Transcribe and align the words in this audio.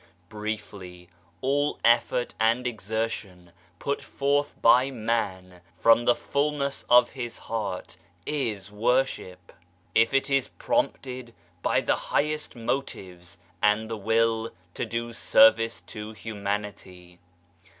Briefly, 0.29 1.09
all 1.41 1.79
effort 1.85 2.33
and 2.39 2.65
exertion 2.65 3.51
put 3.77 4.01
forth 4.01 4.59
by 4.59 4.89
man 4.89 5.61
from 5.77 6.05
the 6.05 6.15
fullness 6.15 6.83
of 6.89 7.11
his 7.11 7.37
heart 7.37 7.97
is 8.25 8.71
worship, 8.71 9.51
if 9.93 10.11
it 10.11 10.27
is 10.27 10.47
prompted 10.47 11.35
by 11.61 11.81
the 11.81 11.95
highest 11.95 12.55
motives 12.55 13.37
and 13.61 13.91
the 13.91 13.95
will 13.95 14.49
to 14.73 14.87
do 14.87 15.13
service 15.13 15.81
to 15.81 16.13
humanity. 16.13 17.19